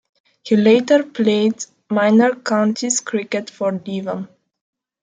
[0.43, 4.27] He later played Minor Counties cricket for Devon.